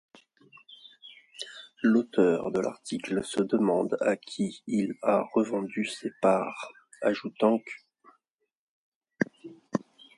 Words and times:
L'auteur 1.83 2.51
de 2.51 2.59
l'article 2.59 3.23
se 3.23 3.43
demande 3.43 3.97
à 4.01 4.15
qui 4.15 4.63
il 4.65 4.95
a 5.03 5.27
revendu 5.35 5.85
ses 5.85 6.11
parts, 6.23 6.71
ajoutant 7.03 7.59
qu'. 7.59 7.85